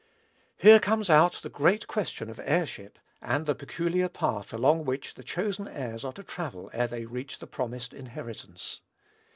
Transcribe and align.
Here 0.57 0.79
comes 0.79 1.11
out 1.11 1.33
the 1.43 1.49
great 1.49 1.85
question 1.85 2.27
of 2.31 2.39
heirship, 2.43 2.97
and 3.21 3.45
the 3.45 3.53
peculiar 3.53 4.09
path 4.09 4.51
along 4.51 4.83
which 4.83 5.13
the 5.13 5.21
chosen 5.23 5.67
heirs 5.67 6.03
are 6.03 6.13
to 6.13 6.23
travel 6.23 6.71
ere 6.73 6.87
they 6.87 7.05
reach 7.05 7.37
the 7.37 7.45
promised 7.45 7.93
inheritance. 7.93 8.81